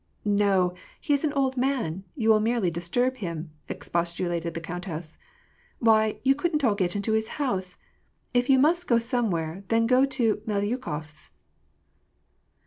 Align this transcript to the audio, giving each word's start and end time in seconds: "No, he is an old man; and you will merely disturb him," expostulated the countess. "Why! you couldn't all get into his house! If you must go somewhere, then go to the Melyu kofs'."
"No, 0.25 0.73
he 0.99 1.13
is 1.13 1.23
an 1.23 1.31
old 1.33 1.55
man; 1.57 1.85
and 1.85 2.03
you 2.15 2.29
will 2.29 2.39
merely 2.39 2.71
disturb 2.71 3.17
him," 3.17 3.51
expostulated 3.69 4.55
the 4.55 4.59
countess. 4.59 5.19
"Why! 5.77 6.19
you 6.23 6.33
couldn't 6.33 6.63
all 6.63 6.73
get 6.73 6.95
into 6.95 7.13
his 7.13 7.27
house! 7.37 7.77
If 8.33 8.49
you 8.49 8.57
must 8.57 8.87
go 8.87 8.97
somewhere, 8.97 9.63
then 9.67 9.85
go 9.85 10.05
to 10.05 10.41
the 10.43 10.51
Melyu 10.51 10.77
kofs'." 10.79 11.29